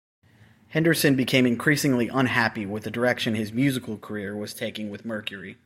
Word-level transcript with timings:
Henderson 0.69 1.15
became 1.15 1.45
increasingly 1.45 2.07
unhappy 2.07 2.65
with 2.65 2.85
the 2.85 2.89
direction 2.89 3.35
his 3.35 3.53
musical 3.53 3.99
career 3.99 4.35
was 4.35 4.51
taking 4.51 4.89
with 4.89 5.05
Mercury. 5.05 5.57